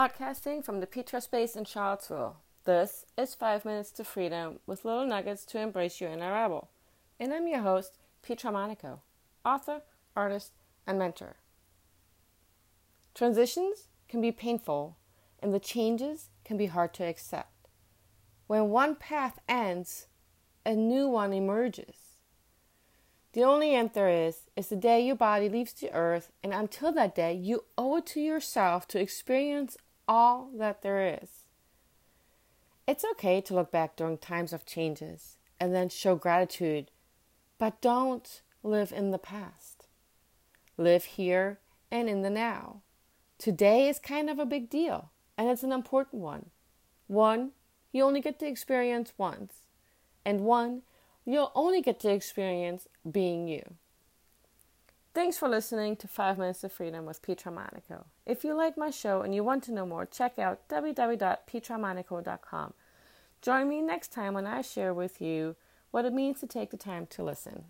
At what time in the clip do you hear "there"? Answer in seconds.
23.92-24.08, 30.82-31.18